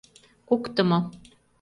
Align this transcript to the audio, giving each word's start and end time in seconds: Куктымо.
Куктымо. 0.47 0.99